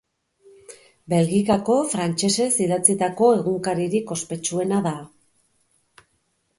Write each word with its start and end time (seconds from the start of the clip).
Belgikako 1.13 1.75
frantsesez 1.91 2.49
idatzitako 2.69 3.31
egunkaririk 3.37 4.15
ospetsuena 4.19 4.85
da. 4.91 4.99